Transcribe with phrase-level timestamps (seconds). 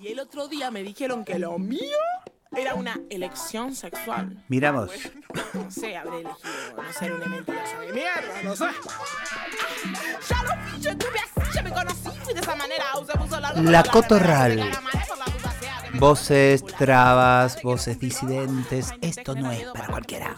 [0.00, 1.98] Y el otro día me dijeron que lo mío
[2.56, 4.44] era una elección sexual.
[4.48, 4.90] Miramos.
[5.54, 8.66] No sé, habré elegido no ser una mentirosa de mierda, no sé.
[10.28, 13.40] Ya lo vi, yo estuve así, ya me conocí, fui de esa manera, se puso
[13.40, 14.70] largo La cotorral.
[15.98, 18.92] Voces, trabas, voces disidentes.
[19.00, 20.34] Esto no es para cualquiera.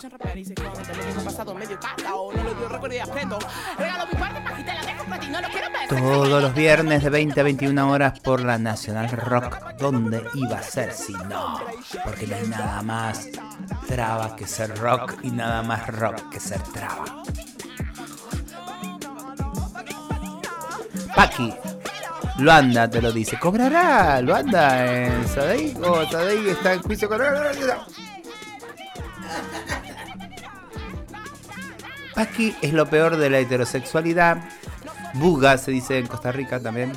[5.89, 9.59] Todos los viernes de 20 a 21 horas por la Nacional Rock.
[9.79, 11.61] ¿Dónde iba a ser si no?
[12.05, 13.29] Porque no hay nada más
[13.87, 17.23] traba que ser rock y nada más rock que ser traba.
[21.15, 21.53] Paqui,
[22.39, 23.39] Luanda te lo dice.
[23.39, 25.75] ¿Cobrará Luanda en Sadei?
[25.83, 27.21] ¿O está en juicio con...
[32.15, 34.39] Paqui es lo peor de la heterosexualidad.
[35.15, 36.93] Buga se dice en Costa Rica también.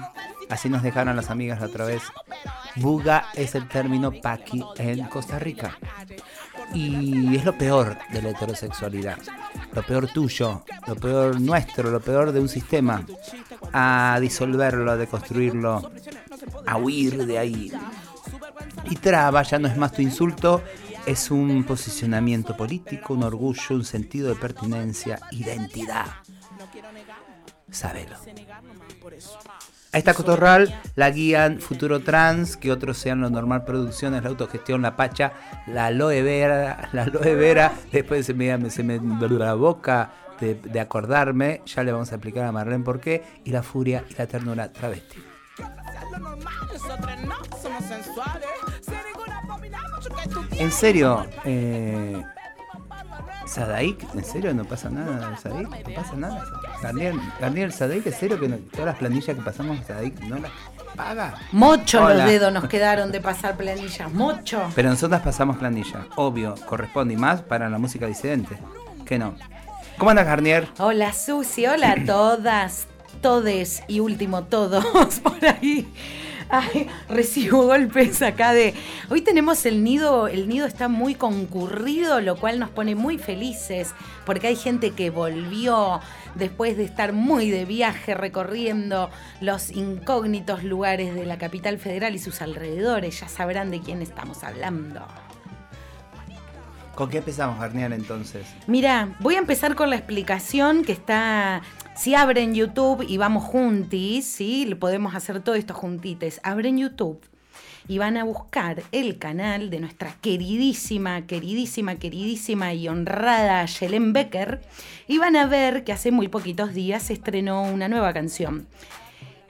[0.49, 2.03] Así nos dejaron las amigas la otra vez.
[2.75, 5.77] Buga es el término paqui en Costa Rica.
[6.73, 9.17] Y es lo peor de la heterosexualidad.
[9.73, 13.05] Lo peor tuyo, lo peor nuestro, lo peor de un sistema.
[13.73, 15.91] A disolverlo, a deconstruirlo,
[16.65, 17.71] a huir de ahí.
[18.89, 20.61] Y traba ya no es más tu insulto,
[21.05, 26.07] es un posicionamiento político, un orgullo, un sentido de pertinencia, identidad.
[27.69, 28.17] Sábelo.
[29.93, 34.81] A esta cotorral la guían Futuro Trans, que otros sean lo normal producciones, la autogestión,
[34.81, 35.33] la pacha,
[35.67, 41.61] la aloe vera, la aloe vera, después se me, se la boca de, de acordarme,
[41.65, 44.71] ya le vamos a explicar a Marlene por qué, y la furia y la ternura
[44.71, 45.17] travesti.
[50.57, 52.23] En serio, eh,
[53.53, 55.35] Sadaik, ¿en serio no pasa nada?
[55.37, 56.45] Sadaik, no pasa nada.
[56.81, 60.51] Garnier, Garnier Sadaik, ¿en serio que no- todas las planillas que pasamos Sadaik no las
[60.95, 61.33] paga?
[61.51, 62.15] Mocho Hola.
[62.15, 64.63] los dedos nos quedaron de pasar planillas, mocho.
[64.73, 68.57] Pero nosotras pasamos planilla, obvio, corresponde y más para la música disidente.
[69.05, 69.35] Que no.
[69.97, 70.69] ¿Cómo andas, Garnier?
[70.79, 72.87] Hola Susi, hola a todas,
[73.21, 74.85] todes y último todos
[75.23, 75.91] por ahí.
[76.53, 78.73] Ay, recibo golpes acá de.
[79.09, 83.93] Hoy tenemos el nido, el nido está muy concurrido, lo cual nos pone muy felices,
[84.25, 86.01] porque hay gente que volvió
[86.35, 92.19] después de estar muy de viaje recorriendo los incógnitos lugares de la capital federal y
[92.19, 93.21] sus alrededores.
[93.21, 95.07] Ya sabrán de quién estamos hablando.
[96.95, 98.45] ¿Con qué empezamos, Garnier, entonces?
[98.67, 101.61] Mira, voy a empezar con la explicación que está.
[101.95, 104.73] Si abren YouTube y vamos juntis, ¿sí?
[104.79, 106.39] Podemos hacer todo esto juntites.
[106.43, 107.21] Abren YouTube
[107.87, 114.61] y van a buscar el canal de nuestra queridísima, queridísima, queridísima y honrada Yelen Becker
[115.07, 118.67] y van a ver que hace muy poquitos días se estrenó una nueva canción.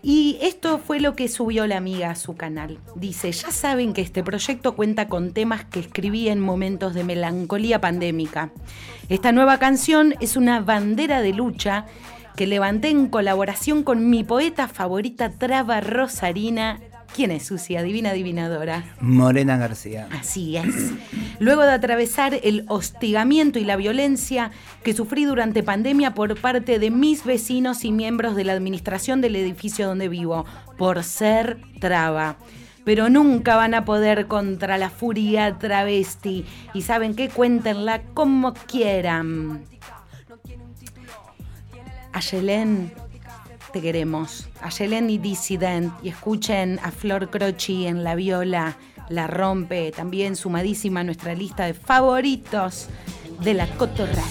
[0.04, 2.80] Y esto fue lo que subió la amiga a su canal.
[2.96, 7.80] Dice, ya saben que este proyecto cuenta con temas que escribí en momentos de melancolía
[7.80, 8.50] pandémica.
[9.10, 11.86] Esta nueva canción es una bandera de lucha
[12.36, 16.80] que levanté en colaboración con mi poeta favorita Traba Rosarina.
[17.14, 17.76] ¿Quién es Susi?
[17.76, 18.86] Adivina adivinadora.
[19.02, 20.08] Morena García.
[20.12, 20.92] Así es.
[21.40, 24.52] Luego de atravesar el hostigamiento y la violencia
[24.84, 29.36] que sufrí durante pandemia por parte de mis vecinos y miembros de la administración del
[29.36, 30.46] edificio donde vivo,
[30.78, 32.38] por ser traba.
[32.86, 36.46] Pero nunca van a poder contra la furia travesti.
[36.74, 39.66] Y saben qué, cuéntenla como quieran.
[42.22, 42.94] Ayelén,
[43.74, 44.48] te queremos.
[44.62, 45.92] Ayelén y Dissident.
[46.04, 48.78] Y escuchen a Flor Croci en la viola.
[49.10, 52.90] La rompe también sumadísima nuestra lista de favoritos
[53.44, 54.22] de la cotorra.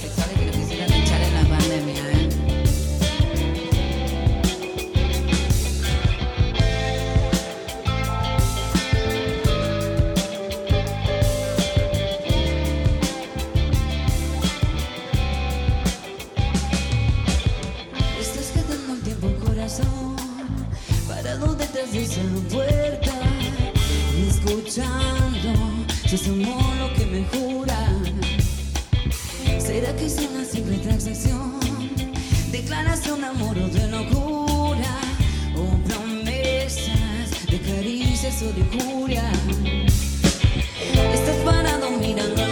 [38.40, 39.31] Caricias o de curia
[41.12, 42.42] Estás parado mirando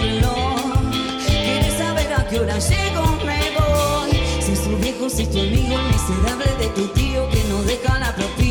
[1.27, 4.11] Quieres saber a qué hora llego me voy.
[4.41, 7.63] Si es tu viejo, si es tu amigo El miserable de tu tío que no
[7.63, 8.48] deja la propina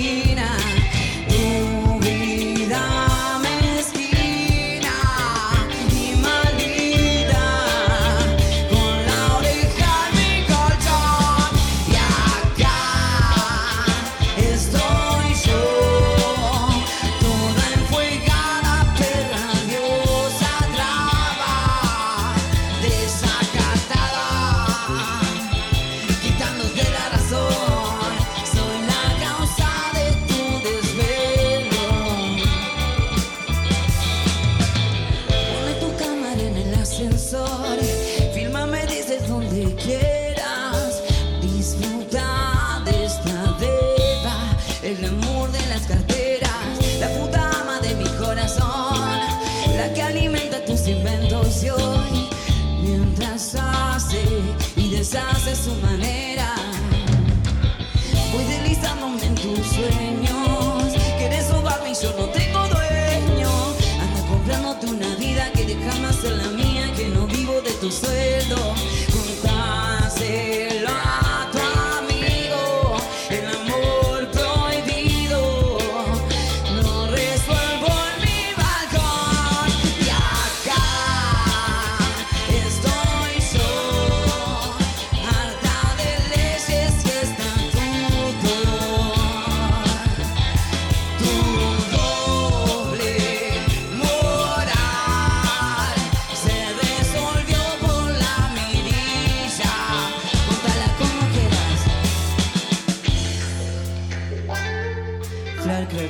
[105.68, 106.10] Claro, creo.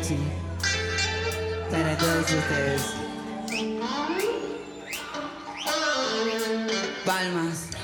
[1.71, 2.93] Para todos ustedes.
[7.03, 7.76] Palmas.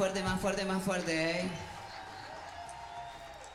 [0.00, 1.42] Fuerte, más fuerte, más fuerte, ¿eh?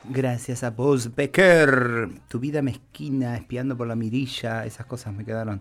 [0.04, 2.08] Gracias a vos, Becker.
[2.28, 5.60] Tu vida mezquina, espiando por la mirilla, esas cosas me quedaron.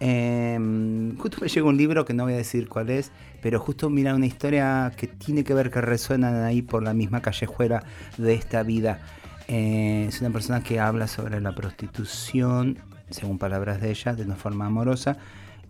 [0.00, 3.12] Em, justo me llegó un libro que no voy a decir cuál es,
[3.42, 7.20] pero justo mira una historia que tiene que ver, que resuenan ahí por la misma
[7.20, 7.84] callejuela
[8.16, 9.00] de esta vida.
[9.48, 12.78] Eh, es una persona que habla sobre la prostitución,
[13.10, 15.18] según palabras de ella, de una forma amorosa,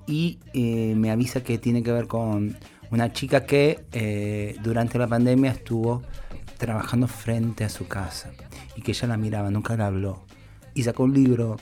[0.07, 2.57] y eh, me avisa que tiene que ver con
[2.93, 6.03] una chica que eh, durante la pandemia estuvo
[6.59, 8.31] trabajando frente a su casa
[8.77, 10.23] y que ella la miraba, nunca la habló.
[10.75, 11.57] Y sacó un libro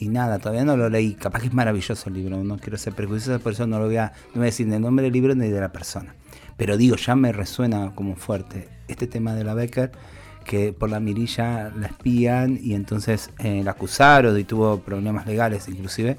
[0.00, 1.14] y nada, todavía no lo leí.
[1.14, 3.96] Capaz que es maravilloso el libro, no quiero ser prejuicioso, por eso no lo voy
[3.96, 6.14] a, no voy a decir ni el nombre del libro ni de la persona.
[6.56, 9.92] Pero digo, ya me resuena como fuerte este tema de la Becker,
[10.44, 15.68] que por la mirilla la espían y entonces eh, la acusaron y tuvo problemas legales
[15.68, 16.16] inclusive.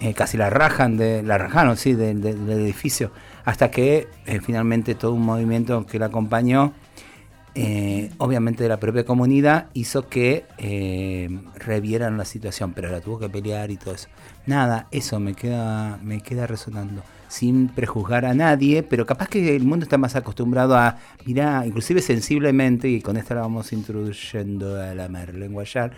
[0.00, 3.12] Eh, casi la rajan, de, la rajaron, sí, de- de- del edificio,
[3.44, 6.72] hasta que eh, finalmente todo un movimiento que la acompañó
[7.54, 13.18] eh, obviamente de la propia comunidad, hizo que eh, revieran la situación, pero la tuvo
[13.18, 14.08] que pelear y todo eso.
[14.46, 19.64] Nada, eso me queda, me queda resonando, sin prejuzgar a nadie, pero capaz que el
[19.64, 20.96] mundo está más acostumbrado a,
[21.26, 25.92] mirá, inclusive sensiblemente, y con esto la vamos introduciendo a la Merlin Guayar,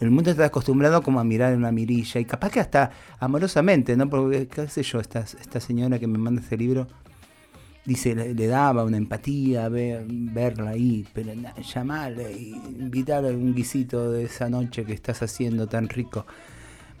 [0.00, 3.96] el mundo está acostumbrado como a mirar en una mirilla, y capaz que hasta amorosamente,
[3.96, 4.08] ¿no?
[4.08, 6.86] Porque, qué sé yo, esta, esta señora que me manda este libro,
[7.84, 14.48] dice, le, daba una empatía ver, verla ahí, pero llamarle, invitarle un guisito de esa
[14.48, 16.26] noche que estás haciendo tan rico.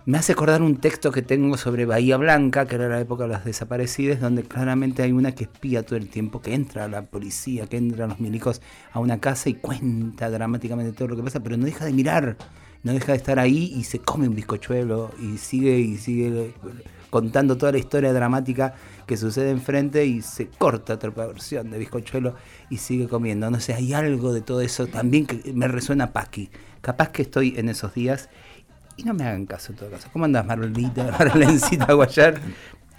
[0.06, 3.30] Me hace acordar un texto que tengo sobre Bahía Blanca, que era la época de
[3.30, 7.66] las desaparecidas, donde claramente hay una que espía todo el tiempo, que entra la policía,
[7.66, 11.56] que entran los milicos a una casa y cuenta dramáticamente todo lo que pasa, pero
[11.58, 12.38] no deja de mirar,
[12.82, 16.54] no deja de estar ahí y se come un bizcochuelo y sigue y sigue
[17.10, 18.74] contando toda la historia dramática
[19.06, 22.36] que sucede enfrente y se corta otra porción de bizcochuelo
[22.70, 23.50] y sigue comiendo.
[23.50, 26.50] No sé, hay algo de todo eso también que me resuena Paqui.
[26.80, 28.28] Capaz que estoy en esos días
[28.96, 30.08] y no me hagan caso en todo caso.
[30.12, 32.40] ¿Cómo andas, Marlita, Marlencita Guayar?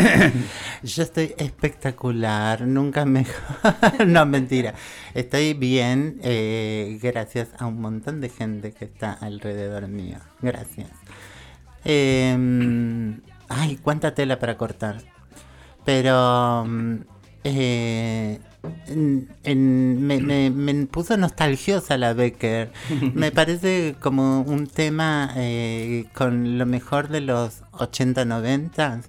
[0.84, 3.36] Yo estoy espectacular, nunca mejor.
[4.08, 4.74] no, mentira.
[5.13, 10.17] Estoy bien eh, gracias a un montón de gente que está alrededor mío.
[10.41, 10.89] Gracias.
[11.86, 13.17] Eh,
[13.50, 14.98] ay, cuánta tela para cortar.
[15.86, 16.96] Pero mm,
[17.43, 18.39] eh,
[18.88, 22.72] en- en- me, me- me puso nostalgiosa la Becker.
[23.13, 29.01] Me parece como un tema eh, con lo mejor de los 80-90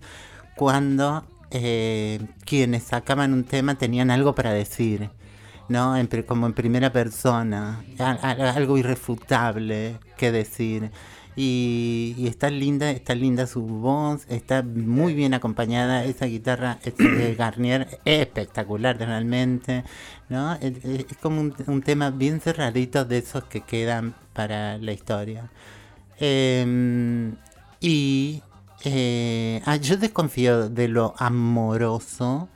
[0.62, 5.11] cuando eh, quienes sacaban un tema tenían algo para decir,
[5.69, 5.97] ¿no?
[5.97, 10.92] En como en primera persona, a- a- algo irrefutable que decir.
[11.35, 16.95] Y, y está linda, está linda su voz, está muy bien acompañada, esa guitarra es
[16.97, 19.83] de Garnier es espectacular realmente,
[20.28, 20.54] ¿no?
[20.54, 25.50] Es, es como un, un tema bien cerradito de esos que quedan para la historia.
[26.21, 27.35] Em,
[27.81, 28.42] y
[28.85, 32.49] eh, ah, yo desconfío de lo amoroso.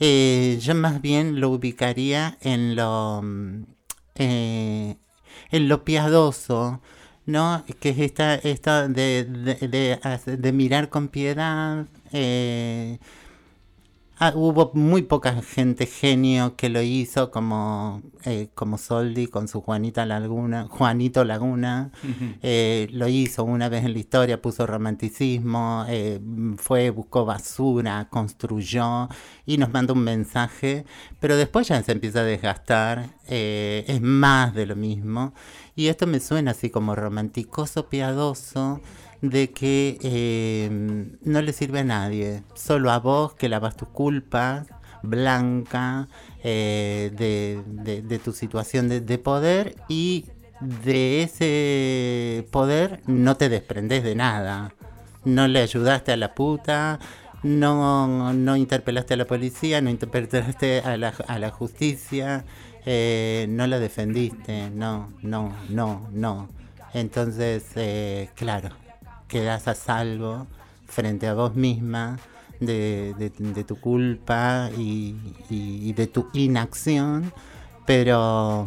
[0.00, 3.64] Eh, yo más bien lo ubicaría en lo mm,
[4.16, 4.96] eh,
[5.50, 6.80] en lo piadoso,
[7.26, 7.64] ¿no?
[7.80, 11.86] Que es esta, esta de, de, de mirar con piedad.
[14.18, 19.60] Ah, hubo muy poca gente genio que lo hizo, como, eh, como Soldi con su
[19.60, 21.90] Juanita Laguna, Juanito Laguna.
[22.42, 26.20] Eh, lo hizo una vez en la historia, puso romanticismo, eh,
[26.56, 29.08] fue, buscó basura, construyó
[29.46, 30.84] y nos mandó un mensaje,
[31.20, 35.32] pero después ya se empieza a desgastar, eh, es más de lo mismo.
[35.74, 38.80] Y esto me suena así como romanticoso, piadoso,
[39.22, 40.68] de que eh,
[41.22, 44.66] no le sirve a nadie, solo a vos que lavas tus culpas,
[45.02, 46.08] blanca,
[46.42, 50.26] eh, de, tu situación de, de poder y
[50.60, 54.74] de ese poder no te desprendes de nada.
[55.24, 56.98] No le ayudaste a la puta,
[57.42, 62.44] no, no interpelaste a la policía, no interpelaste a la, a la justicia,
[62.86, 66.48] eh, no la defendiste, no, no, no, no.
[66.94, 68.70] Entonces, eh, claro,
[69.28, 70.46] quedas a salvo
[70.86, 72.18] frente a vos misma
[72.60, 77.32] de, tu culpa y, de tu inacción,
[77.86, 78.66] pero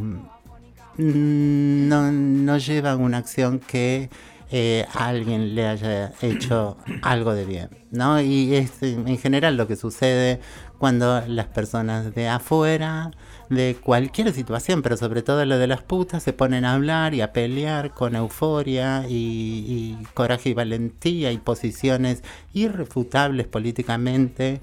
[0.98, 4.10] mm, no, no lleva una acción que
[4.54, 8.22] eh, a alguien le haya hecho algo de bien, ¿no?
[8.22, 10.42] Y es en general lo que sucede
[10.78, 13.12] cuando las personas de afuera,
[13.52, 17.22] de cualquier situación, pero sobre todo lo de las putas, se ponen a hablar y
[17.22, 24.62] a pelear con euforia y, coraje y valentía y posiciones irrefutables políticamente,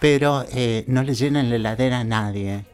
[0.00, 2.64] pero eh, no le llenan la heladera a nadie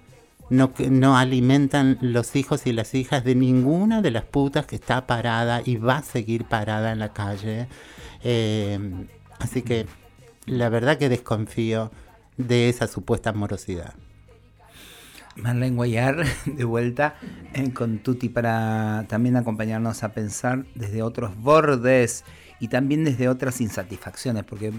[0.49, 5.06] no, no alimentan los hijos y las hijas de ninguna de las putas que está
[5.06, 7.66] parada y va a seguir parada en la calle.
[8.23, 8.78] Eh,
[9.38, 9.87] así que
[10.46, 11.90] la verdad que desconfío
[12.37, 13.94] de esa supuesta amorosidad.
[15.37, 17.16] Marlene Guayar, de vuelta
[17.75, 22.25] con Tuti para también acompañarnos a pensar desde otros bordes
[22.61, 24.73] y también desde otras insatisfacciones, porque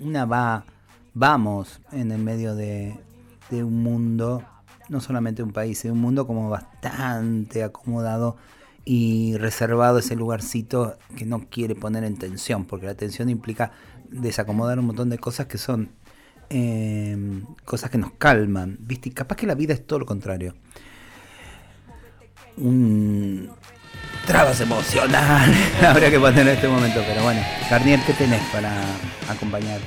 [0.00, 0.64] una va,
[1.14, 2.98] vamos en el medio de,
[3.50, 4.42] de un mundo,
[4.88, 8.36] no solamente un país, de un mundo como bastante acomodado
[8.84, 13.72] y reservado ese lugarcito que no quiere poner en tensión, porque la tensión implica
[14.10, 15.90] desacomodar un montón de cosas que son
[16.50, 17.16] eh,
[17.64, 19.08] cosas que nos calman, ¿viste?
[19.08, 20.54] Y capaz que la vida es todo lo contrario.
[22.56, 23.50] Un
[24.26, 25.54] trabas emocional
[25.86, 28.72] habría que poner en este momento, pero bueno, Garnier, ¿qué tenés para
[29.28, 29.80] acompañar?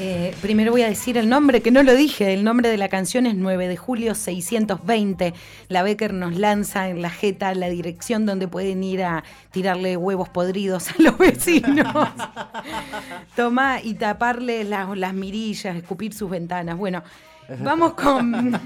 [0.00, 2.34] Eh, primero voy a decir el nombre, que no lo dije.
[2.34, 5.34] El nombre de la canción es 9 de julio 620.
[5.68, 9.22] La Becker nos lanza en la jeta la dirección donde pueden ir a
[9.52, 11.94] tirarle huevos podridos a los vecinos.
[13.36, 16.76] Tomá y taparle las, las mirillas, escupir sus ventanas.
[16.76, 17.02] Bueno,
[17.60, 18.58] vamos con.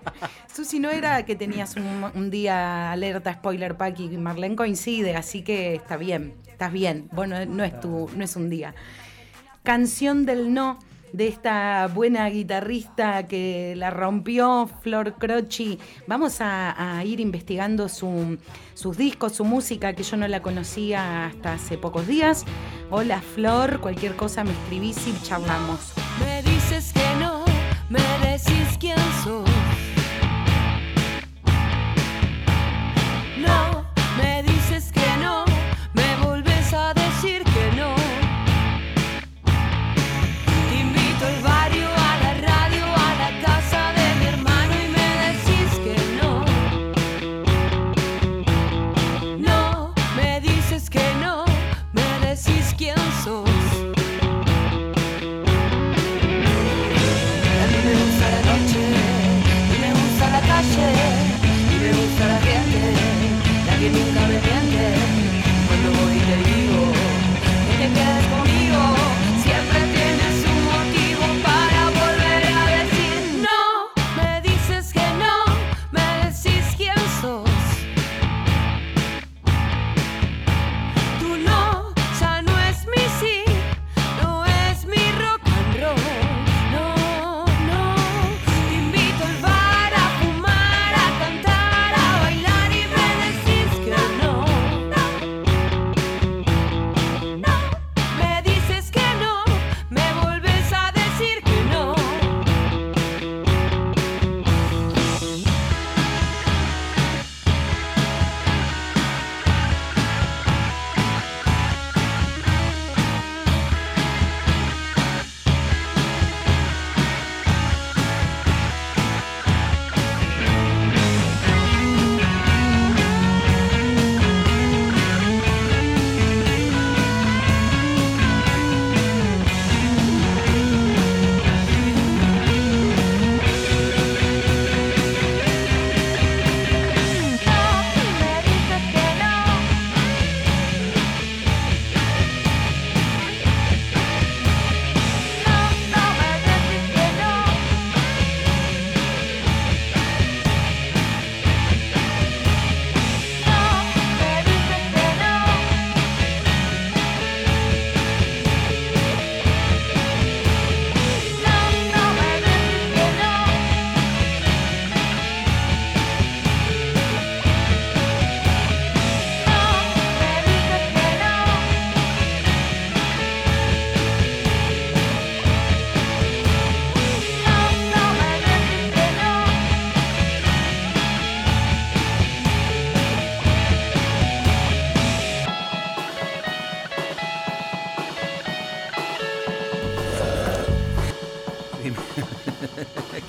[0.52, 5.42] Susi, no era que tenías un, un día alerta spoiler pack y Marlene coincide, así
[5.42, 7.08] que está bien, estás bien.
[7.12, 8.74] Bueno, no es, tu, no es un día.
[9.62, 10.78] Canción del No
[11.12, 15.78] de esta buena guitarrista que la rompió, Flor Croci.
[16.06, 18.38] Vamos a, ir investigando su-
[18.74, 22.44] sus discos, su música, que yo no la conocía hasta hace pocos días.
[22.90, 25.92] Hola Flor, cualquier cosa me escribís y charlamos.
[26.24, 27.44] Me dices que no,
[27.88, 29.48] me decís quién sos.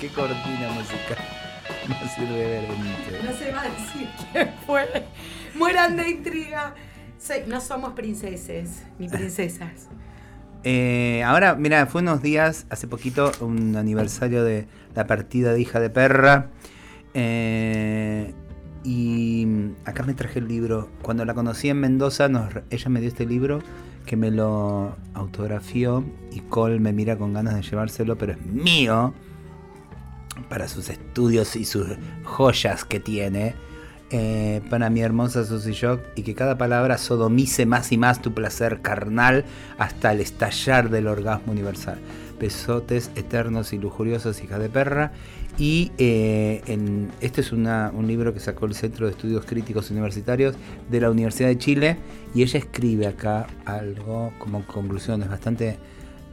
[0.08, 1.18] Cortina musical
[1.88, 3.20] más irreverente.
[3.24, 5.06] No se va a decir quién fue.
[5.56, 6.74] Mueran de intriga.
[7.46, 9.88] No somos princeses ni princesas.
[10.64, 15.80] Eh, ahora, mira, fue unos días, hace poquito, un aniversario de la partida de hija
[15.80, 16.50] de perra.
[17.14, 18.32] Eh,
[18.84, 19.46] y
[19.84, 20.88] acá me traje el libro.
[21.02, 23.60] Cuando la conocí en Mendoza, nos- ella me dio este libro
[24.06, 29.14] que me lo autografió y Cole me mira con ganas de llevárselo, pero es mío
[30.48, 31.86] para sus estudios y sus
[32.24, 33.54] joyas que tiene.
[34.14, 38.34] eh, para mi hermosa Susy Shock y que cada palabra sodomice más y más tu
[38.34, 39.44] placer carnal
[39.78, 41.98] hasta el estallar del orgasmo universal.
[42.38, 45.12] Besotes eternos y lujuriosos, hija de perra.
[45.56, 47.64] Y eh, en, este es un
[48.06, 50.56] libro que sacó el Centro de Estudios Críticos Universitarios
[50.90, 51.96] de la Universidad de Chile.
[52.34, 55.78] Y ella escribe acá algo como conclusión, es bastante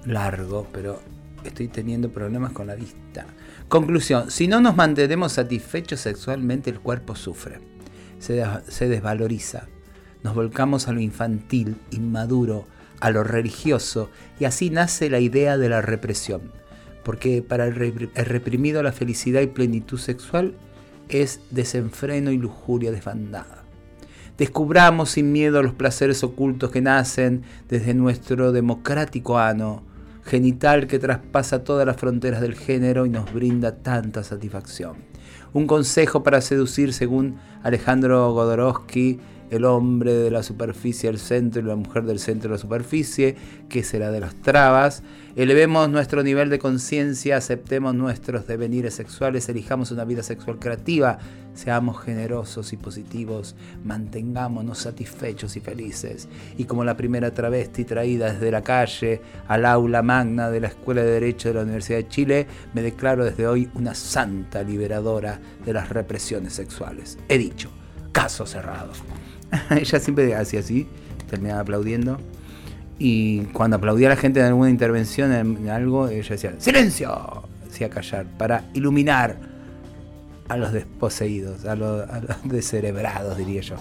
[0.05, 0.99] largo, pero
[1.45, 3.25] estoy teniendo problemas con la vista.
[3.69, 7.59] Conclusión, si no nos mantenemos satisfechos sexualmente, el cuerpo sufre,
[8.17, 9.67] se, des- se desvaloriza,
[10.23, 12.65] nos volcamos a lo infantil, inmaduro,
[12.99, 16.51] a lo religioso, y así nace la idea de la represión,
[17.03, 20.55] porque para el, el reprimido la felicidad y plenitud sexual
[21.07, 23.65] es desenfreno y lujuria desbandada.
[24.37, 29.83] Descubramos sin miedo los placeres ocultos que nacen desde nuestro democrático ano,
[30.29, 34.97] genital que traspasa todas las fronteras del género y nos brinda tanta satisfacción.
[35.53, 41.65] Un consejo para seducir según Alejandro Godorowski, el hombre de la superficie al centro y
[41.65, 43.35] la mujer del centro de la superficie,
[43.67, 45.03] que será de las trabas.
[45.35, 51.19] Elevemos nuestro nivel de conciencia, aceptemos nuestros devenires sexuales, elijamos una vida sexual creativa,
[51.53, 56.27] seamos generosos y positivos, mantengámonos satisfechos y felices.
[56.57, 61.03] Y como la primera travesti traída desde la calle al aula magna de la Escuela
[61.03, 65.73] de Derecho de la Universidad de Chile, me declaro desde hoy una santa liberadora de
[65.73, 67.17] las represiones sexuales.
[67.29, 67.69] He dicho,
[68.11, 68.91] caso cerrado.
[69.69, 70.87] Ella siempre hacía así,
[71.29, 72.19] terminaba aplaudiendo.
[72.97, 77.43] Y cuando aplaudía a la gente en alguna intervención, en algo, ella decía, ¡Silencio!
[77.69, 79.37] Hacía callar para iluminar
[80.49, 82.05] a los desposeídos, a los,
[82.43, 83.75] descerebrados, diría yo.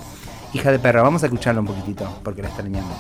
[0.53, 2.97] Hija de perra, vamos a escucharla un poquitito, porque la extrañamos.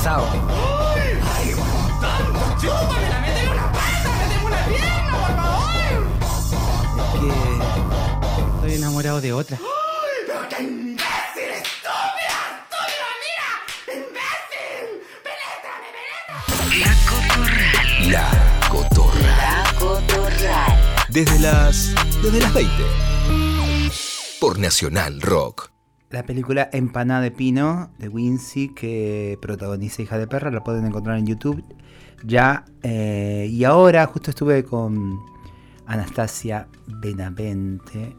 [0.00, 0.26] Estoy estresado.
[8.26, 9.58] Es que estoy enamorado de otra.
[18.08, 18.30] La
[18.70, 19.76] Cotorra.
[21.10, 21.94] Desde las.
[22.22, 22.72] Desde las 20.
[24.40, 25.70] Por Nacional Rock.
[26.10, 31.18] La película Empanada de Pino de Wincy que protagoniza Hija de Perra, la pueden encontrar
[31.18, 31.62] en YouTube
[32.24, 32.64] ya.
[32.82, 35.18] eh, y ahora justo estuve con
[35.86, 38.16] Anastasia Benavente,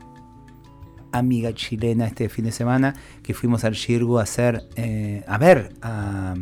[1.12, 5.74] amiga chilena este fin de semana, que fuimos al Shirgu a hacer, eh, a ver,
[5.82, 6.34] a-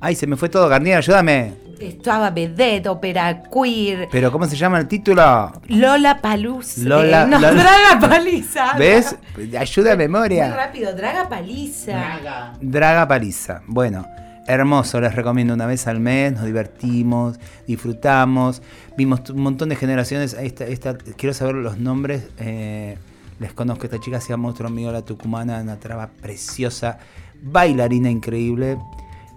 [0.00, 1.65] ay, se me fue todo, Garnier, ayúdame.
[1.80, 5.52] Estaba vedette, ópera queer, Pero ¿cómo se llama el título?
[5.68, 6.80] Lola Palusa.
[6.82, 8.74] Lola- no, Lola- Draga Paliza.
[8.78, 9.16] ¿Ves?
[9.58, 10.54] Ayuda a Muy memoria.
[10.54, 12.52] rápido, Draga Paliza.
[12.60, 13.60] Draga Paliza.
[13.66, 14.06] Bueno,
[14.46, 18.62] hermoso, les recomiendo una vez al mes, nos divertimos, disfrutamos,
[18.96, 20.34] vimos un montón de generaciones.
[20.34, 22.28] Esta, esta, quiero saber los nombres.
[22.38, 22.96] eh,
[23.38, 26.98] les conozco, esta chica se llama Monstruo Amigo, la tucumana, una traba preciosa,
[27.42, 28.78] bailarina increíble,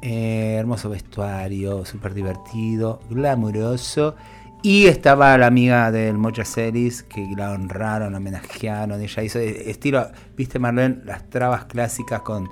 [0.02, 4.16] eh, hermoso vestuario, súper divertido, glamuroso.
[4.62, 9.02] Y estaba la amiga del Mocha Celis, que la honraron, homenajearon.
[9.02, 12.50] Ella hizo eh, estilo, viste Marlene, las trabas clásicas con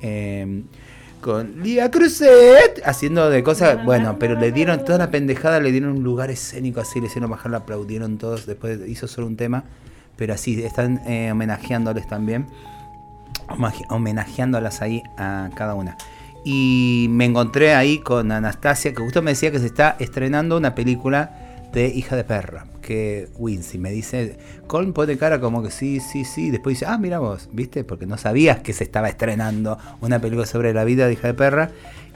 [0.00, 0.62] eh,
[1.20, 5.98] con Lía Cruzet haciendo de cosas, bueno, pero le dieron toda la pendejada, le dieron
[5.98, 9.64] un lugar escénico así, le hicieron bajar, la aplaudieron todos, después hizo solo un tema,
[10.16, 12.46] pero así, están eh, homenajeándoles también,
[13.90, 15.96] homenajeándolas ahí a cada una.
[16.44, 20.74] Y me encontré ahí con Anastasia, que justo me decía que se está estrenando una
[20.74, 26.00] película de Hija de Perra, que Wincy me dice, Colm pone cara como que sí,
[26.00, 27.84] sí, sí, después dice, ah, mira vos, ¿viste?
[27.84, 31.34] Porque no sabías que se estaba estrenando una película sobre la vida de Hija de
[31.34, 31.70] Perra,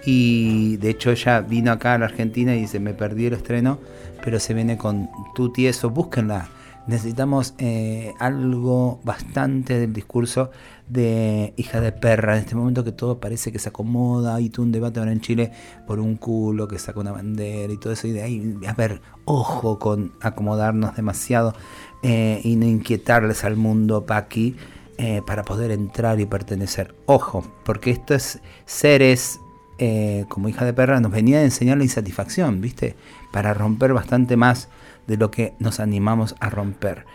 [0.04, 3.78] y de hecho ella vino acá a la Argentina y dice, me perdí el estreno,
[4.24, 6.48] pero se viene con Tuti eso, búsquenla.
[6.86, 10.50] Necesitamos eh, algo bastante del discurso
[10.88, 14.34] de hija de perra en este momento que todo parece que se acomoda.
[14.34, 15.52] Hay todo un debate ahora en Chile
[15.86, 18.06] por un culo que saca una bandera y todo eso.
[18.06, 21.54] Y de ahí, a ver, ojo con acomodarnos demasiado
[22.02, 24.56] eh, y no inquietarles al mundo paqui
[24.98, 26.94] eh, para poder entrar y pertenecer.
[27.06, 29.40] Ojo, porque estos seres
[29.78, 32.94] eh, como hija de perra nos venía a enseñar la insatisfacción, ¿viste?
[33.32, 34.68] Para romper bastante más
[35.06, 37.06] de lo que nos animamos a romper.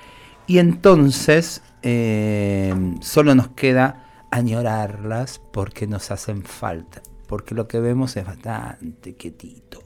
[0.47, 7.01] Y entonces eh, solo nos queda añorarlas porque nos hacen falta.
[7.27, 9.83] Porque lo que vemos es bastante quietito.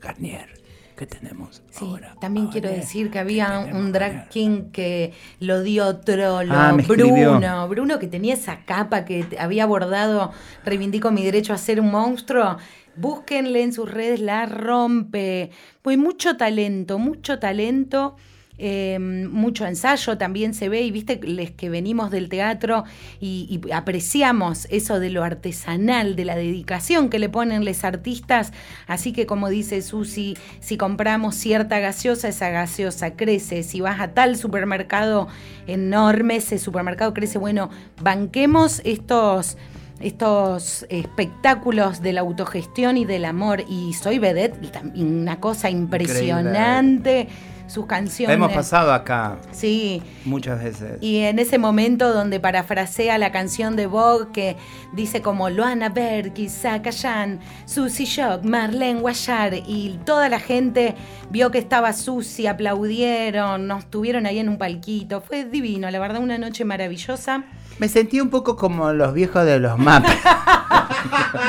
[0.00, 0.57] Garnier,
[0.98, 2.14] ¿qué tenemos Sí, ahora?
[2.20, 6.76] también Ahora, quiero decir que ¿qué había un drag king que lo dio trolo, Ah.
[6.86, 10.32] Bruno, Bruno que tenía esa capa que había abordado,
[10.64, 12.58] reivindico mi derecho a ser un monstruo.
[12.96, 15.50] Búsquenle en sus redes, la rompe.
[15.82, 18.16] Pues mucho talento, mucho talento.
[18.58, 22.84] Eh, mucho ensayo también se ve y viste les que venimos del teatro
[23.20, 28.52] y, y apreciamos eso de lo artesanal, de la dedicación que le ponen los artistas.
[28.86, 33.62] Así que como dice Susi, si compramos cierta gaseosa, esa gaseosa crece.
[33.62, 35.28] Si vas a tal supermercado
[35.66, 37.38] enorme, ese supermercado crece.
[37.38, 39.56] Bueno, banquemos estos
[40.00, 43.64] estos espectáculos de la autogestión y del amor.
[43.68, 44.58] Y soy vedette,
[44.94, 47.28] y una cosa impresionante.
[47.68, 48.34] Sus La canciones.
[48.34, 50.02] hemos pasado acá Sí.
[50.24, 50.96] muchas veces.
[51.02, 54.56] Y en ese momento donde parafrasea la canción de Vogue que
[54.94, 60.94] dice como Luana Berg, Isaac Ayan, Susie Shock, Marlene Guayar y toda la gente
[61.30, 65.20] vio que estaba Susie, aplaudieron, nos tuvieron ahí en un palquito.
[65.20, 67.44] Fue divino, la verdad, una noche maravillosa.
[67.78, 70.12] Me sentí un poco como los viejos de los mapas.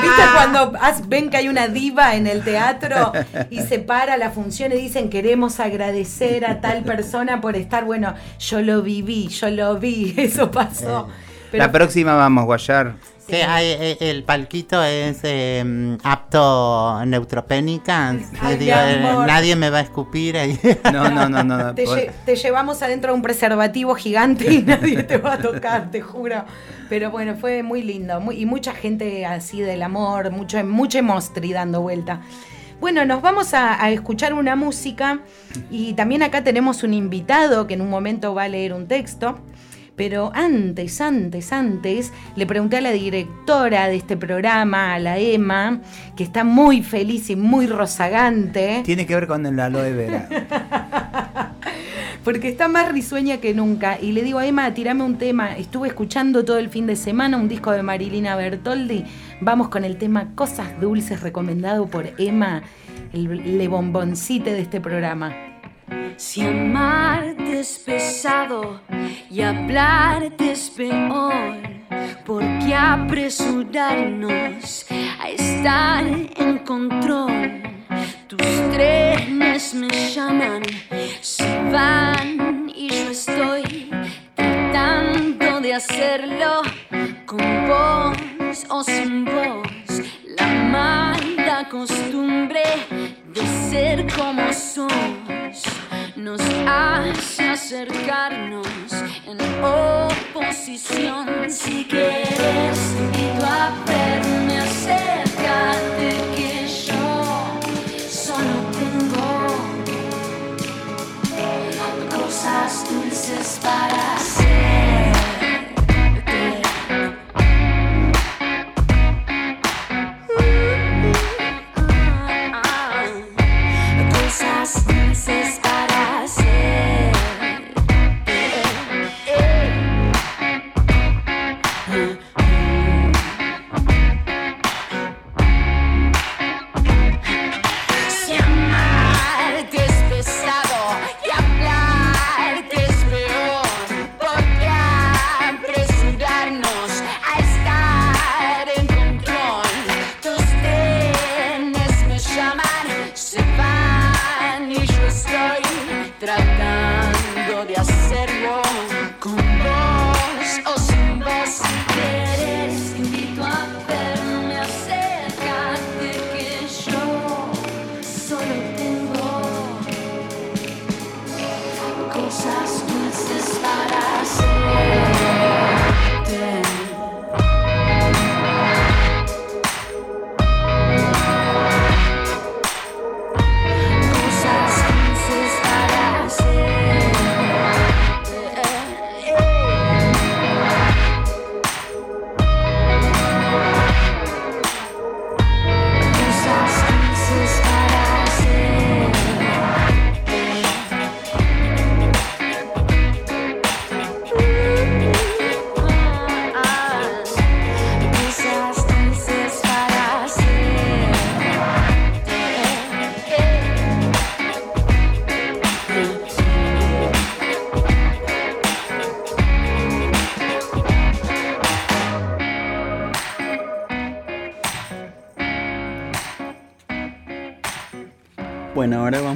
[0.02, 0.72] ¿Viste cuando
[1.08, 3.12] ven que hay una diva en el teatro
[3.50, 7.84] y se para la función y dicen queremos agradecer a tal persona por estar?
[7.84, 11.08] Bueno, yo lo viví, yo lo vi, eso pasó.
[11.50, 12.94] Pero la próxima vamos, Guayar.
[13.30, 18.10] Sí, hay, eh, el palquito es eh, apto neutropénica.
[18.40, 20.58] Ay, Eh, digo, nadie me va a escupir ahí.
[20.92, 21.56] No, no, no, no.
[21.58, 21.74] no.
[21.74, 25.38] te, Por- lle- te llevamos adentro de un preservativo gigante y nadie te va a
[25.38, 26.44] tocar, te juro.
[26.88, 28.20] Pero bueno, fue muy lindo.
[28.20, 32.20] muy- y mucha gente así del amor, mucho, mucha emostri dando vuelta.
[32.80, 35.20] Bueno, nos vamos a, a escuchar una música
[35.70, 39.38] y también acá tenemos un invitado que en un momento va a leer un texto.
[40.00, 45.82] Pero antes, antes, antes, le pregunté a la directora de este programa, a la Emma,
[46.16, 48.80] que está muy feliz y muy rozagante.
[48.82, 50.26] Tiene que ver con el aloe vera.
[52.24, 53.98] Porque está más risueña que nunca.
[54.00, 55.54] Y le digo a Emma, tirame un tema.
[55.58, 59.04] Estuve escuchando todo el fin de semana un disco de Marilina Bertoldi.
[59.42, 62.62] Vamos con el tema Cosas Dulces, recomendado por Emma,
[63.12, 65.49] el le bomboncite de este programa.
[66.16, 68.80] Si amarte es pesado
[69.30, 71.56] y hablarte es peor,
[72.24, 74.86] ¿por qué apresurarnos
[75.20, 77.62] a estar en control?
[78.28, 78.38] Tus
[78.72, 80.62] trenes me llaman,
[81.20, 83.90] se van y yo estoy
[84.34, 86.62] tratando de hacerlo
[87.26, 88.16] con vos
[88.68, 89.66] o sin vos,
[90.38, 92.62] la mala costumbre
[93.32, 94.92] de ser como sos
[96.20, 98.66] nos hace acercarnos
[99.26, 101.26] en oposición.
[101.48, 107.58] Si quieres, te invito a verme, acércate que yo
[108.08, 109.28] solo tengo
[112.10, 114.19] cosas dulces para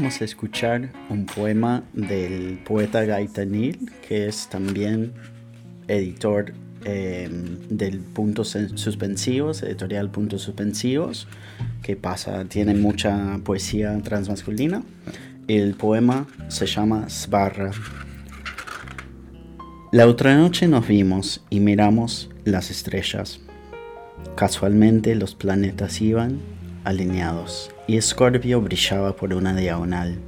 [0.04, 5.14] vamos a escuchar un poema del poeta Gaitanil, que es también
[5.88, 6.52] editor
[6.84, 7.26] eh,
[7.70, 11.26] del Puntos Suspensivos, editorial Puntos Suspensivos,
[11.82, 14.82] que pasa, tiene mucha poesía transmasculina.
[15.48, 17.70] El poema se llama Sbarra.
[19.90, 23.40] La otra noche nos vimos y miramos las estrellas.
[24.36, 26.40] Casualmente los planetas iban
[26.84, 30.18] alineados y Scorpio brillaba por una diagonal.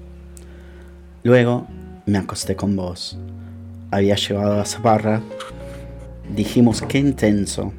[1.22, 1.66] Luego
[2.06, 3.18] me acosté con vos.
[3.90, 5.22] Había llevado a Sbarra.
[6.34, 7.72] Dijimos qué intenso.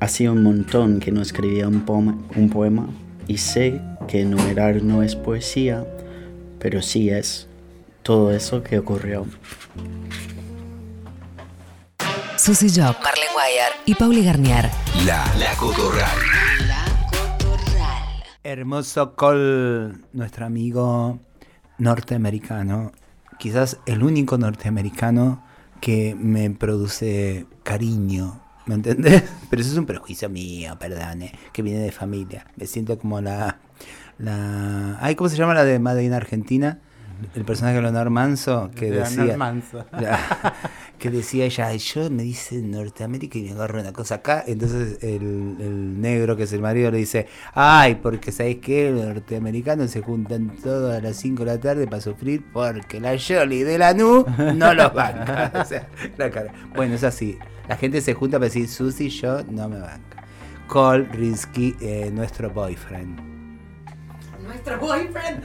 [0.00, 2.88] Hacía un montón que no escribía un, poema- un poema
[3.28, 5.86] y sé que enumerar no es poesía,
[6.58, 7.46] pero sí es
[8.02, 9.26] todo eso que ocurrió.
[12.36, 14.70] Susy Job, Marlene Guayar y Pauli Garnier.
[15.04, 16.18] La, la Cotorral.
[18.46, 21.18] Hermoso Col, nuestro amigo
[21.78, 22.92] norteamericano,
[23.40, 25.42] quizás el único norteamericano
[25.80, 29.24] que me produce cariño, ¿me entendés?
[29.50, 32.46] Pero eso es un prejuicio mío, perdone, que viene de familia.
[32.54, 33.58] Me siento como la...
[34.18, 36.78] la ay, ¿Cómo se llama la de Madrid Argentina?
[37.34, 39.36] El personaje de Leonor Manso que Leonor decía...
[39.36, 39.84] Manso.
[39.92, 40.54] La-
[40.98, 44.42] que decía ella, "Ay, yo me dice Norteamérica y me agarro una cosa acá.
[44.46, 48.90] Entonces el, el negro, que es el marido, le dice, ay, porque ¿sabes qué?
[48.90, 53.16] Los norteamericanos se juntan todos a las 5 de la tarde para sufrir porque la
[53.18, 54.24] Jolly de la NU
[54.54, 55.52] no los banca.
[55.62, 56.52] O sea, la cara.
[56.74, 57.38] Bueno, es así.
[57.68, 60.24] La gente se junta para decir, Susi, yo no me banca.
[60.68, 63.20] Cole Rinsky, eh, nuestro boyfriend.
[64.44, 65.42] Nuestro boyfriend.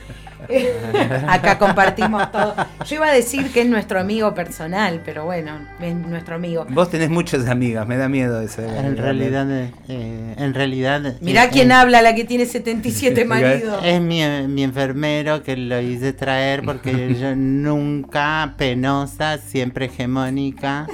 [1.27, 2.55] Acá compartimos todo.
[2.85, 6.65] Yo iba a decir que es nuestro amigo personal, pero bueno, es nuestro amigo.
[6.69, 8.61] Vos tenés muchas amigas, me da miedo eso.
[8.61, 11.15] En realidad, eh, en realidad.
[11.21, 13.81] Mirá eh, quién eh, habla, la que tiene 77 maridos.
[13.83, 20.87] Es mi, mi enfermero que lo hice traer porque yo nunca penosa, siempre hegemónica.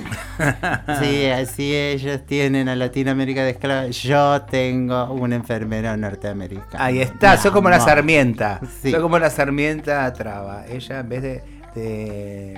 [0.99, 3.87] Sí, así ellos tienen a Latinoamérica de esclava.
[3.87, 6.77] Yo tengo un enfermero norteamericano.
[6.77, 7.77] Ahí está, soy como la.
[7.79, 8.59] Sarmienta.
[8.81, 8.91] Sí.
[8.91, 10.65] Soy como la Sarmienta traba.
[10.67, 11.57] Ella en vez de.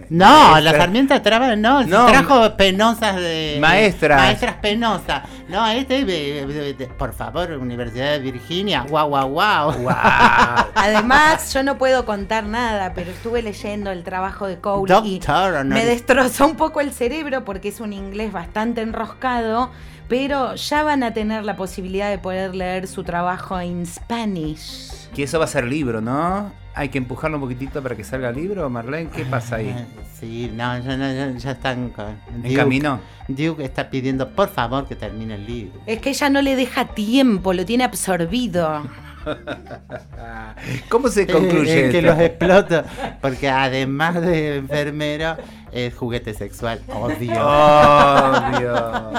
[0.09, 2.05] No, maestra- la Sarmiento traba, no, No.
[2.07, 3.57] trajo penosas de.
[3.59, 4.17] Maestras.
[4.17, 5.23] Maestras penosas.
[5.49, 6.05] No, este, eh,
[6.47, 9.73] eh, eh, por favor, Universidad de Virginia, guau, guau, guau.
[10.75, 15.65] Además, yo no puedo contar nada, pero estuve leyendo el trabajo de Cole y Doctor
[15.65, 19.69] me honoris- destrozó un poco el cerebro porque es un inglés bastante enroscado,
[20.07, 25.09] pero ya van a tener la posibilidad de poder leer su trabajo en Spanish.
[25.13, 26.51] Que eso va a ser libro, ¿no?
[26.79, 29.09] Hay que empujarlo un poquitito para que salga libro, Marlene.
[29.09, 29.75] ¿Qué pasa ahí?
[30.17, 32.15] Sí, no, ya, no, ya, ya están con.
[32.41, 33.01] ¿En camino?
[33.27, 35.81] Duke está pidiendo, por favor, que termine el libro.
[35.85, 38.83] Es que ella no le deja tiempo, lo tiene absorbido.
[40.89, 42.09] ¿Cómo se concluye Eh, que esto?
[42.11, 42.83] los exploto.
[43.21, 45.35] Porque además de enfermero,
[45.71, 46.79] es juguete sexual.
[46.89, 47.45] Odio.
[47.45, 49.11] Odio.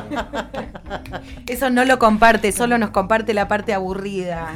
[1.47, 4.49] Eso no lo comparte, solo nos comparte la parte aburrida.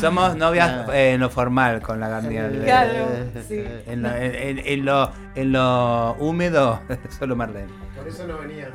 [0.00, 2.62] Somos novias eh, en lo formal con la Garnier.
[2.64, 3.06] Claro,
[3.48, 3.62] sí.
[3.86, 6.80] En lo, en- en- en lo, en lo húmedo,
[7.18, 7.68] solo Marlene.
[7.96, 8.68] Por eso no venía.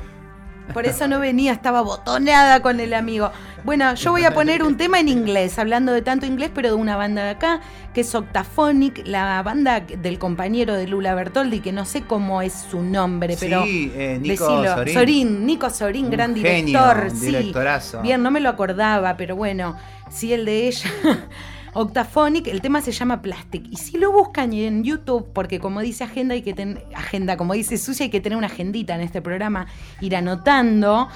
[0.74, 3.32] Por eso no venía, estaba botoneada con el amigo.
[3.64, 6.76] Bueno, yo voy a poner un tema en inglés, hablando de tanto inglés, pero de
[6.76, 7.62] una banda de acá,
[7.94, 12.54] que es Octaphonic, la banda del compañero de Lula Bertoldi, que no sé cómo es
[12.54, 13.64] su nombre, pero.
[13.64, 14.94] Sí, eh, Nico decilo.
[14.94, 15.46] Sorín.
[15.46, 17.04] Nico Sorín, Un gran genio, director.
[17.12, 17.26] un sí.
[17.28, 18.02] directorazo.
[18.02, 19.78] Bien, no me lo acordaba, pero bueno,
[20.10, 20.90] sí, el de ella.
[21.78, 23.66] Octaphonic, el tema se llama Plastic.
[23.70, 26.84] Y si lo buscan en YouTube, porque como dice Agenda, hay que tener.
[26.96, 29.68] Agenda, como dice Sucia, hay que tener una agendita en este programa,
[30.02, 31.08] ir anotando.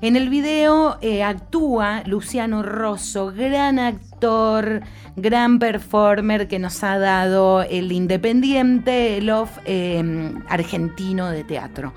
[0.00, 4.82] En el video eh, actúa Luciano Rosso, gran actor,
[5.16, 11.92] gran performer que nos ha dado el Independiente, el off eh, argentino de teatro.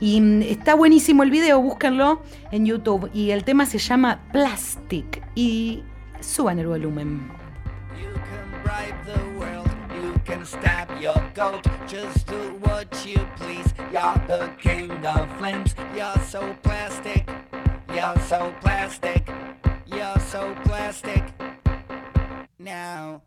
[0.00, 3.08] Y mm, está buenísimo el video, búsquenlo en YouTube.
[3.14, 5.22] Y el tema se llama Plastic.
[5.36, 5.84] Y
[6.20, 7.41] suban el volumen.
[10.42, 11.64] Can stab your goat.
[11.86, 13.72] Just do what you please.
[13.92, 15.74] You're the king of flames.
[15.94, 17.28] You're so plastic.
[17.94, 19.28] You're so plastic.
[19.86, 21.22] You're so plastic.
[22.58, 23.22] Now.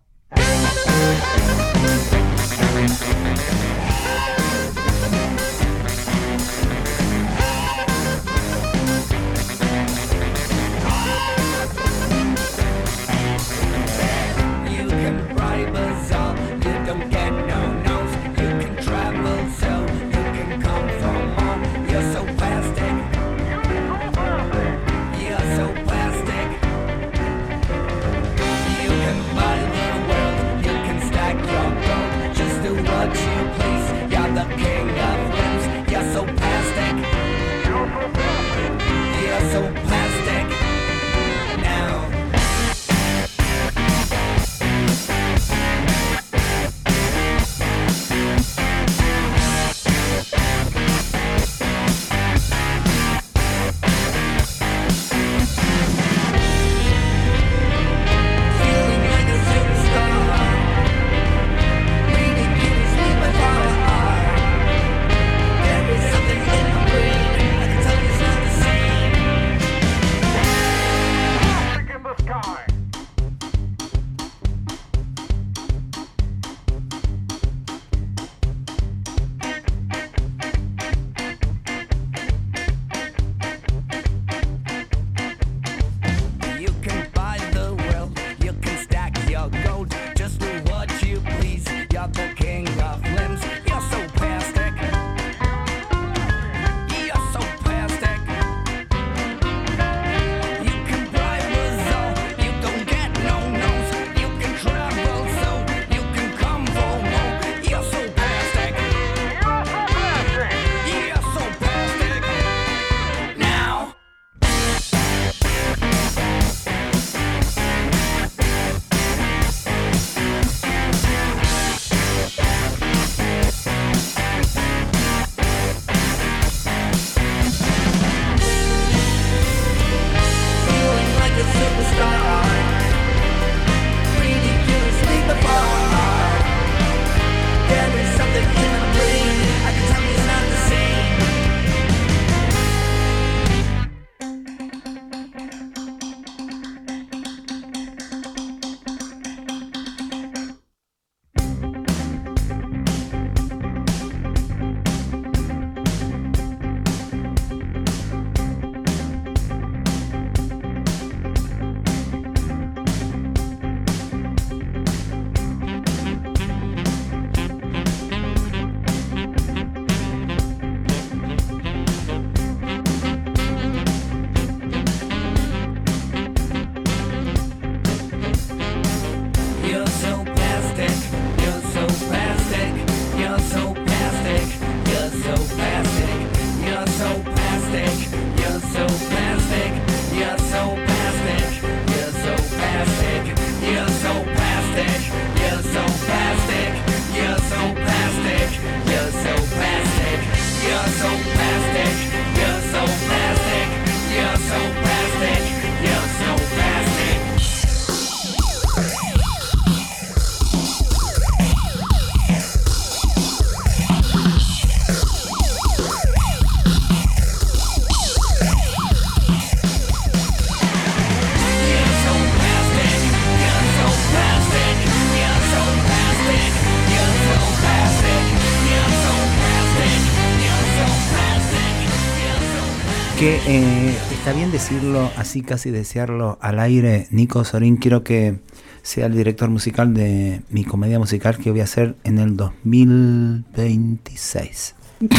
[233.48, 237.08] Eh, está bien decirlo, así casi desearlo al aire.
[237.12, 238.40] Nico Sorín, quiero que
[238.82, 244.76] sea el director musical de mi comedia musical que voy a hacer en el 2026.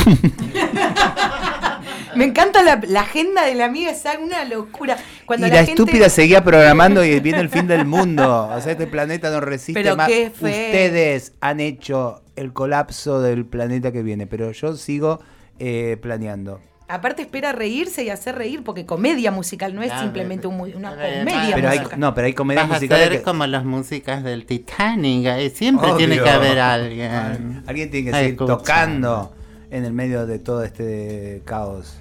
[2.16, 4.96] Me encanta la, la agenda de la amiga, es una locura.
[5.26, 8.48] Cuando y la, la, gente- estúpida seguía programando y viene el fin del mundo.
[8.54, 10.08] O sea, este planeta no resiste Pero más.
[10.08, 10.30] qué.
[10.32, 15.20] Ustedes han hecho el colapso del planeta que viene, pero yo sigo
[15.58, 16.60] eh, planeando.
[16.88, 20.94] Aparte espera reírse y hacer reír, porque comedia musical no es simplemente un mu- una
[20.94, 21.98] ver, comedia Pero hay, musical.
[22.00, 25.96] no, pero hay comedias Vas a ser que- como las músicas del Titanic, siempre Obvio.
[25.96, 27.62] tiene que haber alguien.
[27.66, 29.32] Alguien tiene que seguir tocando
[29.70, 31.96] en el medio de todo este caos.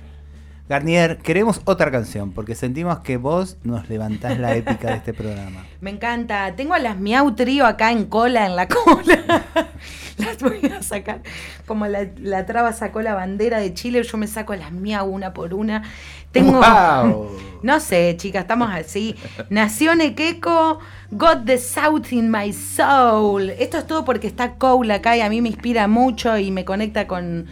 [0.67, 5.63] Garnier, queremos otra canción porque sentimos que vos nos levantás la épica de este programa.
[5.81, 6.55] Me encanta.
[6.55, 9.45] Tengo a las Miau Trío acá en cola, en la cola.
[10.17, 11.21] las voy a sacar.
[11.67, 15.07] Como la, la traba sacó la bandera de Chile, yo me saco a las Miau
[15.07, 15.83] una por una.
[16.31, 16.57] Tengo.
[16.57, 17.29] ¡Guau!
[17.65, 19.15] No sé, chicas, estamos así.
[19.49, 20.77] Nació Nequeco,
[21.09, 23.49] Got the South in my soul.
[23.49, 26.63] Esto es todo porque está Cole acá y a mí me inspira mucho y me
[26.63, 27.47] conecta con.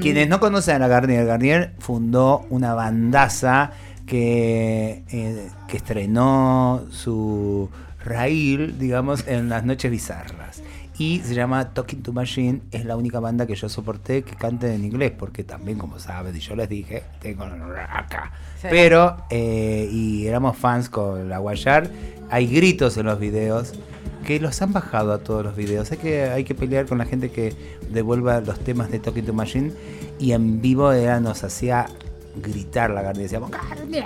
[0.00, 3.72] Quienes no conocen a Garnier, Garnier fundó una bandaza
[4.06, 7.70] que, eh, que estrenó su
[8.04, 10.62] raíl, digamos, en las noches bizarras.
[10.98, 14.74] Y se llama Talking to Machine, es la única banda que yo soporté que cante
[14.74, 18.32] en inglés, porque también, como saben, y yo les dije, tengo acá.
[18.62, 21.90] Pero, eh, y éramos fans con la Guayar,
[22.30, 23.74] hay gritos en los videos
[24.26, 25.90] que los han bajado a todos los videos.
[25.90, 27.54] Hay que, hay que pelear con la gente que
[27.90, 29.72] devuelva los temas de Talking to Machine
[30.18, 31.86] y en vivo era, nos hacía
[32.36, 33.24] gritar la Garnier.
[33.24, 34.04] Decíamos, "Garnier",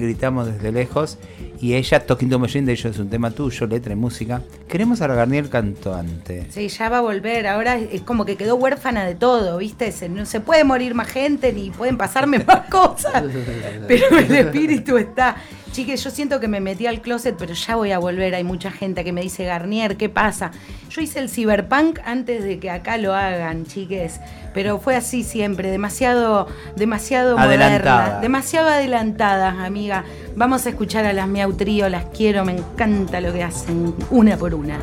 [0.00, 1.18] Gritamos desde lejos.
[1.60, 4.42] Y ella, Talking to Machine, de ellos es un tema tuyo, letra y música.
[4.68, 6.46] Queremos a la Garnier cantante.
[6.50, 7.46] Sí, ya va a volver.
[7.46, 9.90] Ahora es es como que quedó huérfana de todo, ¿viste?
[9.92, 13.22] Se- no se puede morir más gente ni pueden pasarme más cosas.
[13.88, 15.36] Pero el espíritu está.
[15.72, 18.34] Chiques, yo siento que me metí al closet, pero ya voy a volver.
[18.34, 20.50] Hay mucha gente que me dice, Garnier, ¿qué pasa?
[20.88, 24.18] Yo hice el cyberpunk antes de que acá lo hagan, chiques.
[24.54, 26.46] Pero fue así siempre, demasiado,
[26.76, 28.00] demasiado Adelantada.
[28.04, 28.20] moderna.
[28.20, 30.04] Demasiado adelantada, amiga.
[30.34, 34.36] Vamos a escuchar a las Miau Trío, las quiero, me encanta lo que hacen, una
[34.38, 34.78] por una.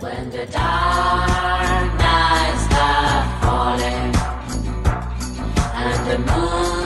[0.00, 4.14] When the dark nights start falling
[5.74, 6.77] and the moon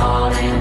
[0.00, 0.59] calling.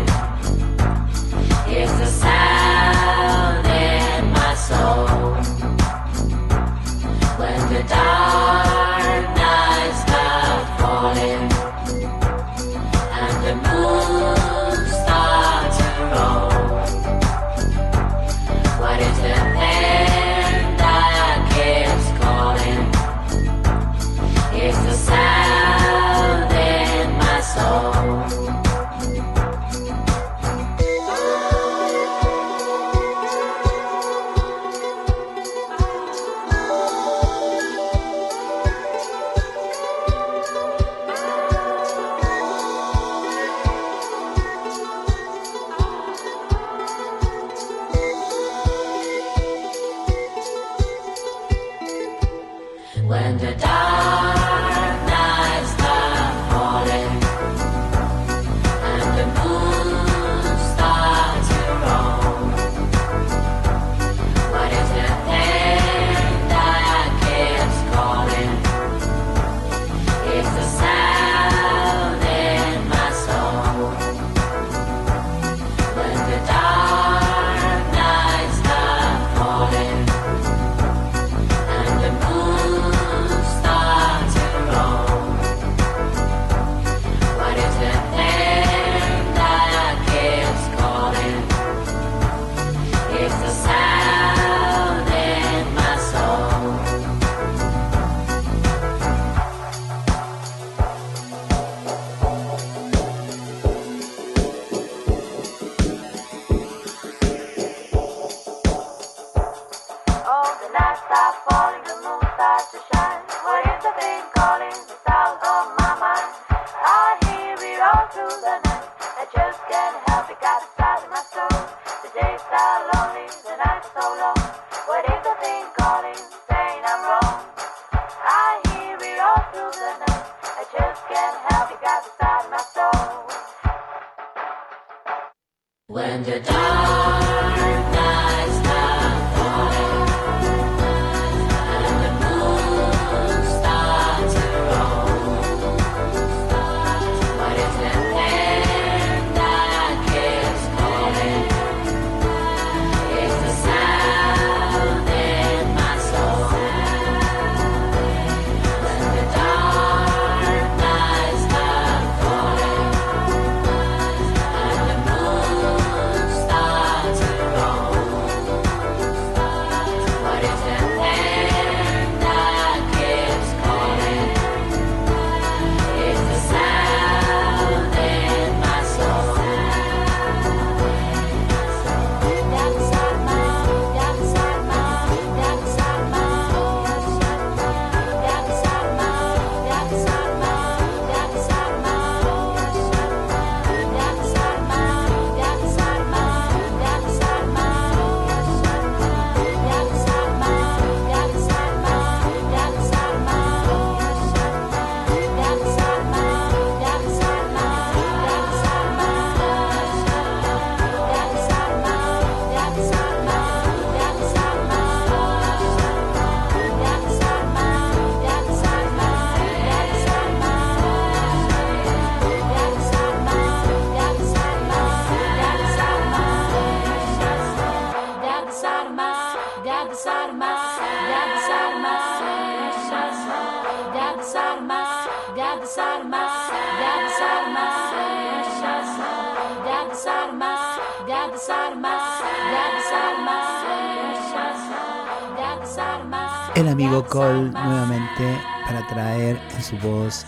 [248.65, 250.25] Para traer en su voz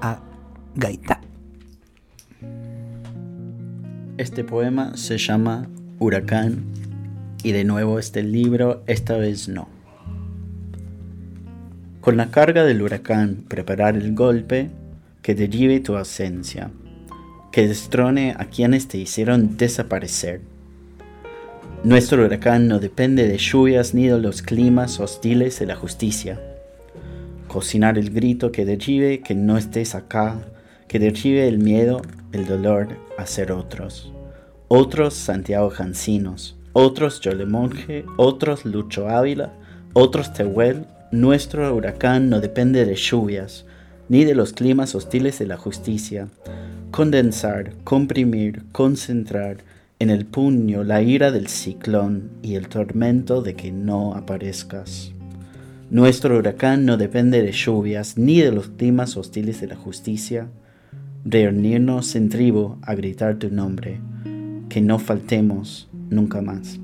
[0.00, 0.20] a
[0.74, 1.20] Gaita.
[4.16, 5.68] Este poema se llama
[5.98, 6.64] Huracán
[7.42, 9.68] y de nuevo este libro, esta vez no.
[12.00, 14.70] Con la carga del huracán preparar el golpe
[15.20, 16.70] que derive tu ausencia,
[17.52, 20.40] que destrone a quienes te hicieron desaparecer.
[21.84, 26.40] Nuestro huracán no depende de lluvias ni de los climas hostiles de la justicia.
[27.48, 30.40] Cocinar el grito que derive que no estés acá,
[30.86, 34.12] que derive el miedo, el dolor a ser otros.
[34.68, 39.54] Otros Santiago Jancinos, otros Yole Monje, otros Lucho Ávila,
[39.94, 40.84] otros Tehuel.
[41.10, 43.64] Nuestro huracán no depende de lluvias,
[44.10, 46.28] ni de los climas hostiles de la justicia.
[46.90, 49.58] Condensar, comprimir, concentrar
[49.98, 55.12] en el puño la ira del ciclón y el tormento de que no aparezcas.
[55.90, 60.48] Nuestro huracán no depende de lluvias ni de los climas hostiles de la justicia.
[61.24, 63.98] Reunirnos en tribu a gritar tu nombre,
[64.68, 66.78] que no faltemos nunca más.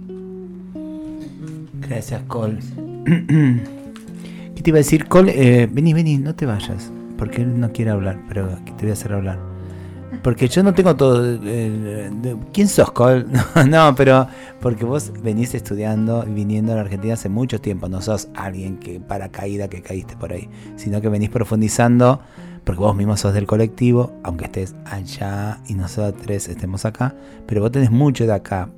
[1.86, 2.58] Gracias, Cole.
[3.04, 5.34] ¿Qué te iba a decir, Cole?
[5.36, 6.90] Eh, vení, vení, no te vayas.
[7.18, 9.53] Porque él no quiere hablar, pero te voy a hacer hablar.
[10.22, 11.38] Porque yo no tengo todo.
[11.44, 12.10] eh,
[12.52, 13.26] ¿Quién sos, Cole?
[13.68, 14.26] no, pero
[14.60, 17.88] porque vos venís estudiando y viniendo a la Argentina hace mucho tiempo.
[17.88, 22.20] No sos alguien que para caída que caíste por ahí, sino que venís profundizando.
[22.64, 27.14] Porque vos mismo sos del colectivo, aunque estés allá y nosotros estemos acá.
[27.46, 28.70] Pero vos tenés mucho de acá.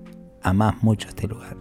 [0.43, 1.57] Amás mucho este lugar.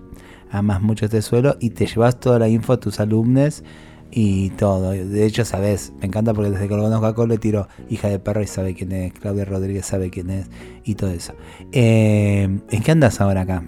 [0.49, 3.63] Amás mucho este suelo y te llevas toda la info a tus alumnos
[4.11, 4.91] y todo.
[4.91, 8.19] De hecho, sabes, me encanta porque desde que lo conozco Cole le tiro hija de
[8.19, 10.47] perro y sabe quién es, Claudia Rodríguez sabe quién es
[10.83, 11.33] y todo eso.
[11.71, 13.63] Eh, ¿En qué andas ahora acá?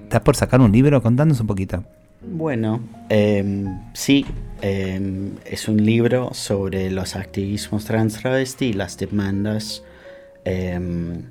[0.00, 1.02] ¿Estás por sacar un libro?
[1.02, 1.84] Contanos un poquito.
[2.24, 4.24] Bueno, em, sí,
[4.60, 9.82] em, es un libro sobre los activismos trans travesti y las demandas
[10.44, 11.22] em,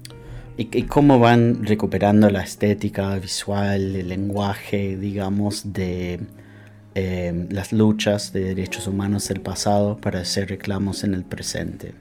[0.57, 6.19] y cómo van recuperando la estética visual, el lenguaje, digamos, de
[6.95, 11.93] em, las luchas de derechos humanos del pasado para hacer reclamos en el presente.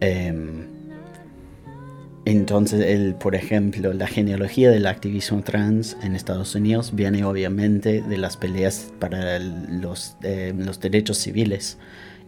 [0.00, 0.66] Em,
[2.26, 8.16] entonces, el, por ejemplo, la genealogía del activismo trans en Estados Unidos viene obviamente de
[8.16, 11.76] las peleas para el- los, eh, los derechos civiles.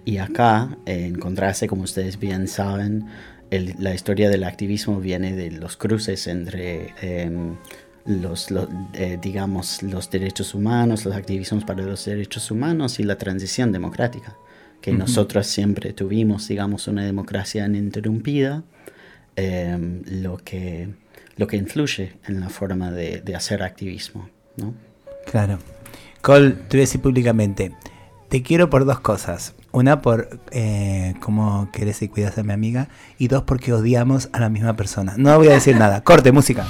[0.04, 3.06] Y acá, eh, en contraste, como ustedes bien saben,
[3.50, 7.56] el- la historia del activismo viene de los cruces entre em,
[8.06, 13.16] los, lo- eh, digamos, los derechos humanos, los activismos para los derechos humanos y la
[13.18, 14.36] transición democrática.
[14.80, 15.00] Que Ujú.
[15.00, 18.62] nosotros siempre tuvimos, digamos, una democracia ininterrumpida
[19.36, 20.88] em, lo, que,
[21.36, 24.28] lo que influye en la forma de, de hacer activismo.
[24.56, 24.74] ¿no?
[25.30, 25.58] Claro.
[26.22, 27.72] Cole, te voy a decir públicamente,
[28.28, 29.54] te quiero por dos cosas.
[29.72, 32.88] Una, por eh, cómo querés y cuidas a mi amiga.
[33.18, 35.14] Y dos, porque odiamos a la misma persona.
[35.18, 36.02] No voy a decir nada.
[36.02, 36.66] Corte, música.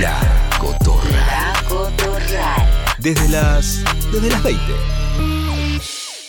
[0.00, 0.18] La
[0.58, 1.10] Cotorra.
[1.10, 2.94] La Cotorral.
[2.98, 3.84] Desde las.
[4.10, 4.62] Desde las 20.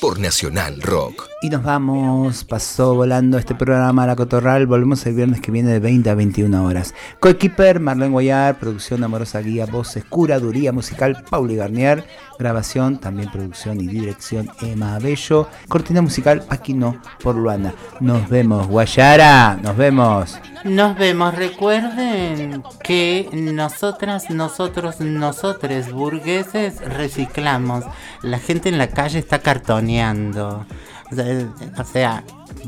[0.02, 1.33] Por Nacional Rock.
[1.44, 5.80] Y nos vamos, pasó volando este programa La Cotorral, volvemos el viernes que viene de
[5.80, 6.96] 20 a 21 horas.
[7.20, 12.06] Coequiper, Marlene Guayar, producción Amorosa Guía, voces, curaduría musical, Pauli Garnier,
[12.40, 17.74] grabación, también producción y dirección, Emma Bello, cortina musical, Paquino por Luana.
[18.00, 20.40] Nos vemos, Guayara, nos vemos.
[20.64, 27.84] Nos vemos, recuerden que nosotras, nosotros, nosotres burgueses reciclamos.
[28.22, 30.66] La gente en la calle está cartoneando.
[31.12, 32.24] O sea,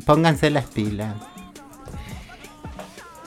[0.05, 1.15] pónganse las pilas.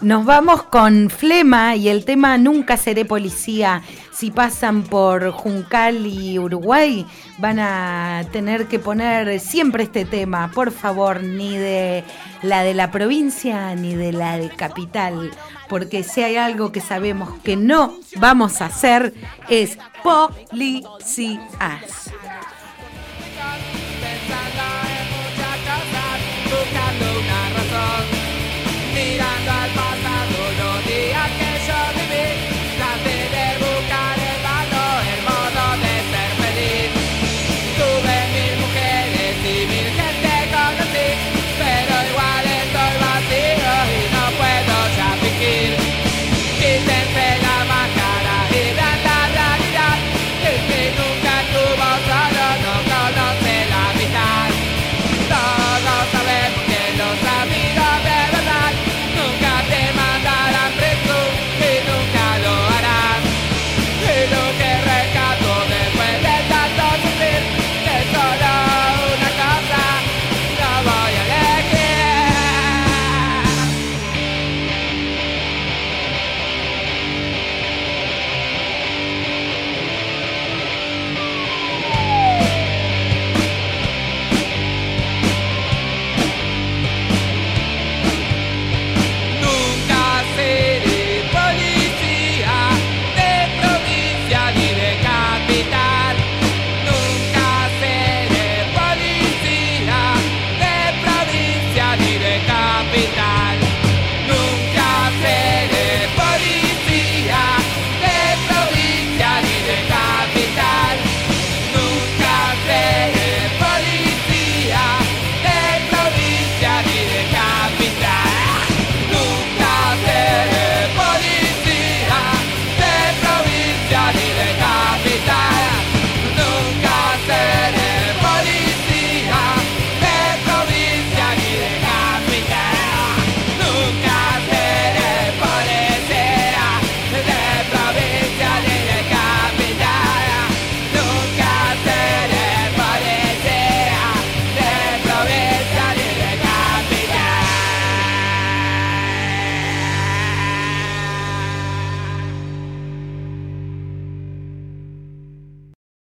[0.00, 3.82] Nos vamos con Flema y el tema Nunca seré policía.
[4.12, 7.04] Si pasan por Juncal y Uruguay,
[7.38, 12.04] van a tener que poner siempre este tema, por favor, ni de
[12.42, 15.32] la de la provincia ni de la de capital,
[15.68, 19.14] porque si hay algo que sabemos que no vamos a hacer
[19.48, 21.40] es policías.
[29.48, 29.87] side by